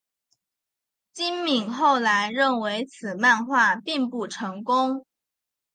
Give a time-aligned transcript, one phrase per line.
[1.13, 5.05] 今敏后来认为此漫画并不成功。